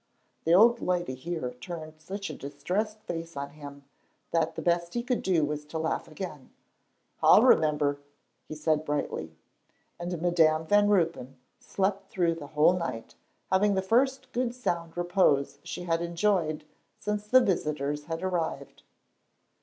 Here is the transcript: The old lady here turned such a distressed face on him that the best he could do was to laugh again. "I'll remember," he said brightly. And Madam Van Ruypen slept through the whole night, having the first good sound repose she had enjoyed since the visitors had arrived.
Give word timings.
The 0.45 0.53
old 0.55 0.81
lady 0.81 1.13
here 1.13 1.51
turned 1.61 2.01
such 2.01 2.31
a 2.31 2.35
distressed 2.35 3.01
face 3.03 3.37
on 3.37 3.51
him 3.51 3.83
that 4.31 4.55
the 4.55 4.61
best 4.63 4.95
he 4.95 5.03
could 5.03 5.21
do 5.21 5.45
was 5.45 5.63
to 5.65 5.77
laugh 5.77 6.07
again. 6.07 6.49
"I'll 7.21 7.43
remember," 7.43 7.99
he 8.47 8.55
said 8.55 8.83
brightly. 8.83 9.35
And 9.99 10.19
Madam 10.19 10.65
Van 10.65 10.87
Ruypen 10.89 11.35
slept 11.59 12.09
through 12.09 12.33
the 12.33 12.47
whole 12.57 12.73
night, 12.73 13.13
having 13.51 13.75
the 13.75 13.83
first 13.83 14.31
good 14.31 14.55
sound 14.55 14.97
repose 14.97 15.59
she 15.61 15.83
had 15.83 16.01
enjoyed 16.01 16.63
since 16.97 17.27
the 17.27 17.39
visitors 17.39 18.05
had 18.05 18.23
arrived. 18.23 18.81